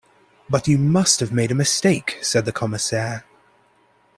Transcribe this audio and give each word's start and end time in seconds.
"But 0.49 0.67
you 0.67 0.79
must 0.79 1.19
have 1.19 1.31
made 1.31 1.51
a 1.51 1.53
mistake," 1.53 2.17
said 2.23 2.45
the 2.45 2.51
Commissaire. 2.51 3.23